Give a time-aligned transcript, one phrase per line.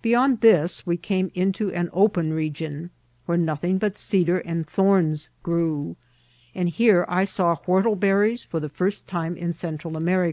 [0.00, 2.90] Beyond this we came into an open region,
[3.24, 5.96] where nothing but cedar and thorns grew;
[6.54, 10.24] and here I saw whortleberries for the first time in Central America.